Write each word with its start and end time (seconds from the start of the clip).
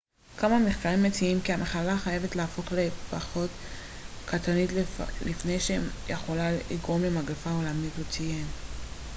כמה 0.37 0.59
מחקרים 0.59 1.03
מציעים 1.03 1.41
כי 1.41 1.53
המחלה 1.53 1.97
חייבת 1.97 2.35
להפוך 2.35 2.65
לפחות 2.71 3.49
קטלנית 4.25 4.69
לפני 5.25 5.59
שהיא 5.59 5.79
יכולה 6.09 6.49
לגרום 6.71 7.01
למגפה 7.03 7.49
עולמית 7.49 7.93
הוא 7.97 8.05
ציין 8.09 8.45